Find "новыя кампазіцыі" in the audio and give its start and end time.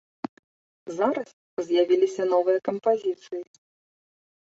2.35-3.43